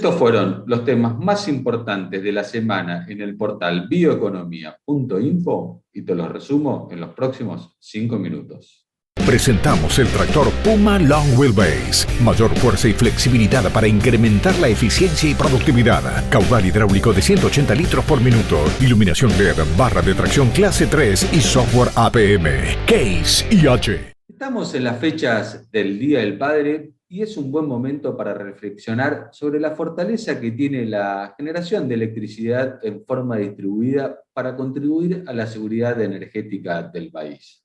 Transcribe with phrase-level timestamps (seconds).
[0.00, 6.14] Estos fueron los temas más importantes de la semana en el portal bioeconomía.info y te
[6.14, 8.88] los resumo en los próximos cinco minutos.
[9.26, 12.06] Presentamos el tractor Puma Long Wheelbase.
[12.24, 16.30] Mayor fuerza y flexibilidad para incrementar la eficiencia y productividad.
[16.30, 18.56] Caudal hidráulico de 180 litros por minuto.
[18.80, 22.46] Iluminación LED, barra de tracción clase 3 y software APM.
[22.86, 24.14] Case IH.
[24.26, 29.30] Estamos en las fechas del Día del Padre y es un buen momento para reflexionar
[29.32, 35.32] sobre la fortaleza que tiene la generación de electricidad en forma distribuida para contribuir a
[35.32, 37.64] la seguridad energética del país.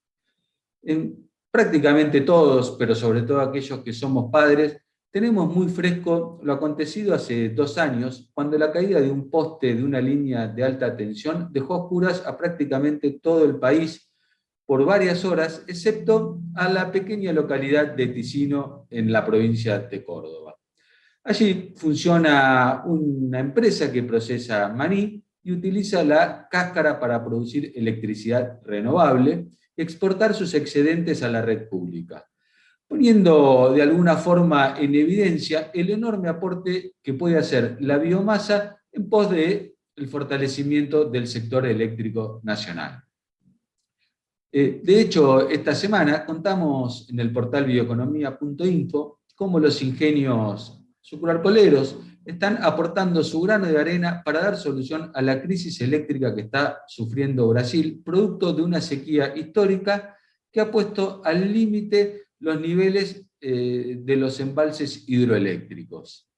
[0.81, 4.81] En prácticamente todos, pero sobre todo aquellos que somos padres,
[5.11, 9.83] tenemos muy fresco lo acontecido hace dos años, cuando la caída de un poste de
[9.83, 14.11] una línea de alta tensión dejó oscuras a prácticamente todo el país
[14.65, 20.55] por varias horas, excepto a la pequeña localidad de Ticino en la provincia de Córdoba.
[21.23, 29.47] Allí funciona una empresa que procesa maní y utiliza la cáscara para producir electricidad renovable
[29.77, 32.25] exportar sus excedentes a la red pública,
[32.87, 39.09] poniendo de alguna forma en evidencia el enorme aporte que puede hacer la biomasa en
[39.09, 43.04] pos del el fortalecimiento del sector eléctrico nacional.
[44.57, 52.59] Eh, de hecho, esta semana contamos en el portal bioeconomía.info cómo los ingenios sucrarcoleros están
[52.63, 57.49] aportando su grano de arena para dar solución a la crisis eléctrica que está sufriendo
[57.49, 60.15] Brasil, producto de una sequía histórica
[60.49, 66.29] que ha puesto al límite los niveles eh, de los embalses hidroeléctricos.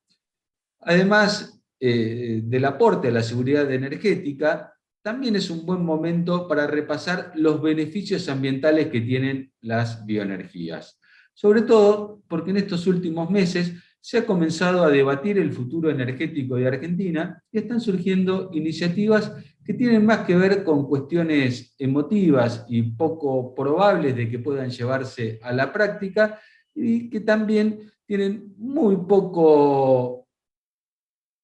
[0.79, 4.73] Además eh, del aporte a la seguridad energética,
[5.07, 10.99] también es un buen momento para repasar los beneficios ambientales que tienen las bioenergías.
[11.33, 16.57] Sobre todo porque en estos últimos meses se ha comenzado a debatir el futuro energético
[16.57, 19.31] de Argentina y están surgiendo iniciativas
[19.63, 25.39] que tienen más que ver con cuestiones emotivas y poco probables de que puedan llevarse
[25.41, 26.37] a la práctica
[26.75, 30.27] y que también tienen muy poco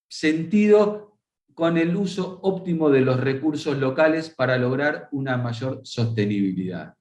[0.09, 1.12] sentido
[1.53, 6.93] con el uso óptimo de los recursos locales para lograr una mayor sostenibilidad.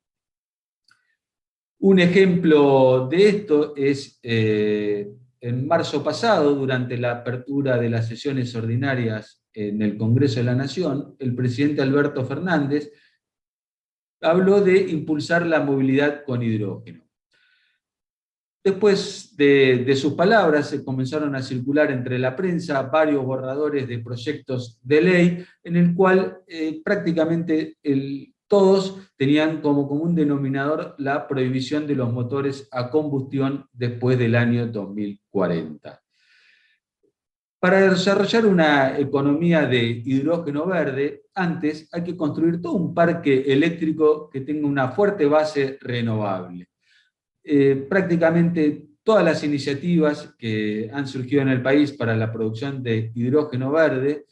[1.81, 5.09] Un ejemplo de esto es eh,
[5.41, 10.55] en marzo pasado, durante la apertura de las sesiones ordinarias en el Congreso de la
[10.55, 12.93] Nación, el presidente Alberto Fernández
[14.21, 17.05] habló de impulsar la movilidad con hidrógeno.
[18.65, 24.79] Después de, sus palabras se comenzaron a circular entre la prensa varios borradores de proyectos
[24.83, 27.77] de ley en el cual eh, prácticamente
[28.47, 34.69] todos tenían como común denominador la prohibición de los motores a combustión después del año
[34.69, 36.01] 2040.
[37.59, 44.29] Para desarrollar una economía de hidrógeno verde, antes hay que construir todo un parque eléctrico
[44.31, 46.72] que tenga una fuerte base renovable.
[47.45, 53.11] Eh, prácticamente todas las iniciativas que han surgido en el país para la producción de
[53.15, 54.27] hidrógeno verde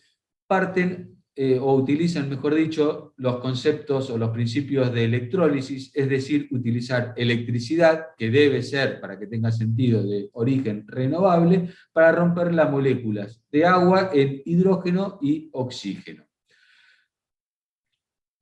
[0.46, 6.48] parten eh, o utilizan, mejor dicho, los conceptos o los principios de electrólisis, es decir,
[6.50, 12.70] utilizar electricidad, que debe ser, para que tenga sentido, de origen renovable, para romper las
[12.70, 16.29] moléculas de agua en hidrógeno y oxígeno.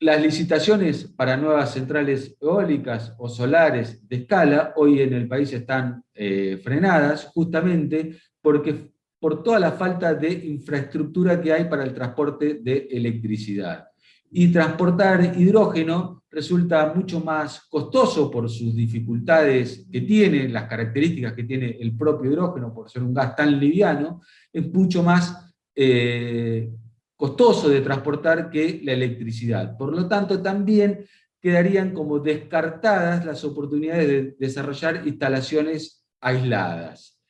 [0.00, 6.04] Las licitaciones para nuevas centrales eólicas o solares de escala hoy en el país están
[6.14, 12.60] eh, frenadas justamente porque por toda la falta de infraestructura que hay para el transporte
[12.62, 13.88] de electricidad.
[14.30, 21.42] Y transportar hidrógeno resulta mucho más costoso por sus dificultades que tiene, las características que
[21.42, 24.20] tiene el propio hidrógeno, por ser un gas tan liviano,
[24.52, 26.70] es mucho más eh,
[27.18, 29.76] costoso de transportar que la electricidad.
[29.76, 31.04] Por lo tanto, también
[31.40, 37.20] quedarían como descartadas las oportunidades de desarrollar instalaciones aisladas.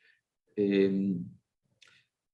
[0.55, 1.17] Eh,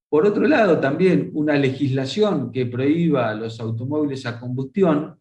[0.08, 5.16] por otro lado, también una legislación que prohíba los automóviles a combustión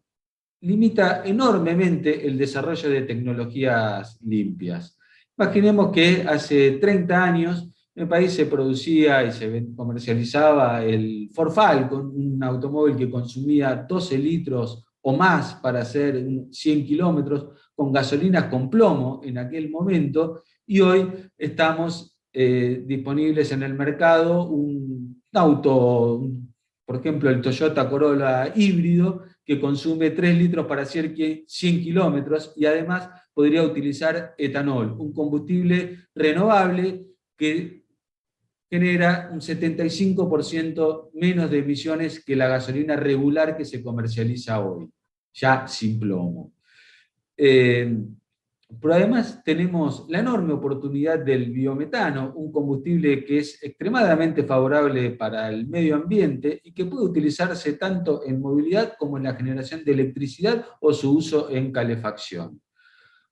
[0.60, 4.98] limita enormemente el desarrollo de tecnologías limpias.
[5.38, 11.52] Imaginemos que hace 30 años en el país se producía y se comercializaba el Ford
[11.52, 18.44] Falcon, un automóvil que consumía 12 litros o más para hacer 100 kilómetros con gasolinas
[18.44, 26.26] con plomo en aquel momento, y hoy estamos eh, disponibles en el mercado un auto,
[26.86, 31.14] por ejemplo, el Toyota Corolla híbrido, que consume 3 litros para 100
[31.46, 37.83] kilómetros y además podría utilizar etanol, un combustible renovable que
[38.74, 44.90] genera un 75% menos de emisiones que la gasolina regular que se comercializa hoy,
[45.32, 46.54] ya sin plomo.
[47.36, 47.96] Eh,
[48.80, 55.48] pero además tenemos la enorme oportunidad del biometano, un combustible que es extremadamente favorable para
[55.50, 59.92] el medio ambiente y que puede utilizarse tanto en movilidad como en la generación de
[59.92, 62.60] electricidad o su uso en calefacción.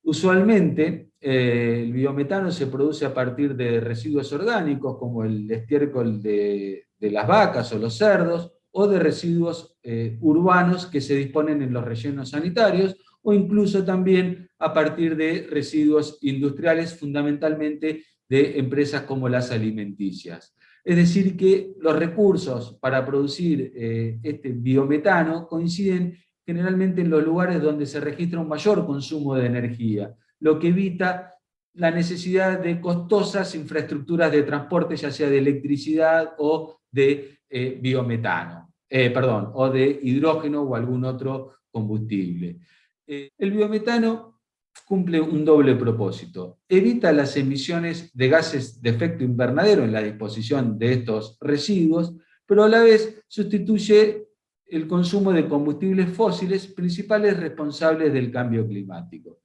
[0.03, 6.87] Usualmente eh, el biometano se produce a partir de residuos orgánicos como el estiércol de,
[6.99, 11.83] las vacas o los cerdos o de residuos eh, urbanos que se disponen en los
[11.83, 19.51] rellenos sanitarios o incluso también a partir de residuos industriales, fundamentalmente de empresas como las
[19.51, 20.55] alimenticias.
[20.83, 27.61] Es decir, que los recursos para producir eh, este biometano coinciden generalmente en los lugares
[27.61, 31.33] donde se registra un mayor consumo de energía, lo que evita
[31.75, 38.73] la necesidad de costosas infraestructuras de transporte, ya sea de electricidad o de eh, biometano,
[38.89, 42.59] eh, perdón, o de hidrógeno o algún otro combustible.
[43.07, 44.41] Eh, el biometano
[44.85, 46.59] cumple un doble propósito.
[46.67, 52.13] Evita las emisiones de gases de efecto invernadero en la disposición de estos residuos,
[52.45, 54.27] pero a la vez sustituye
[54.75, 59.39] el consumo de combustibles fósiles, principales responsables del cambio climático.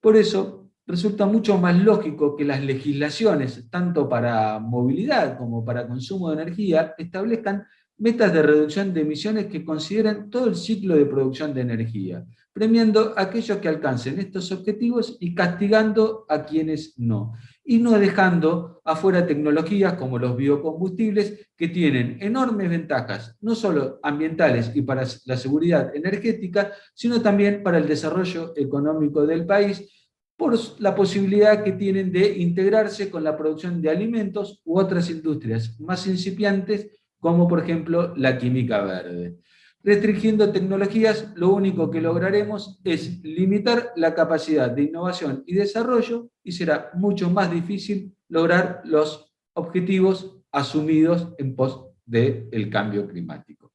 [0.00, 6.30] Por eso, resulta mucho más lógico que las legislaciones, tanto para movilidad como para consumo
[6.30, 7.64] de energía, establezcan
[8.02, 13.14] metas de reducción de emisiones que consideren todo el ciclo de producción de energía, premiando
[13.16, 17.34] a aquellos que alcancen estos objetivos y castigando a quienes no,
[17.64, 24.72] y no dejando afuera tecnologías como los biocombustibles que tienen enormes ventajas, no solo ambientales
[24.74, 29.88] y para la seguridad energética, sino también para el desarrollo económico del país,
[30.36, 35.78] por la posibilidad que tienen de integrarse con la producción de alimentos u otras industrias
[35.78, 36.88] más incipiantes
[37.22, 39.38] como por ejemplo la química verde.
[39.84, 46.50] Restringiendo tecnologías, lo único que lograremos es limitar la capacidad de innovación y desarrollo y
[46.50, 53.72] será mucho más difícil lograr los objetivos asumidos en pos del cambio climático.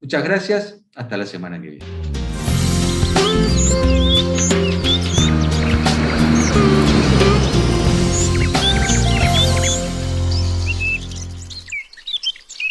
[0.00, 1.86] Muchas gracias, hasta la semana que viene.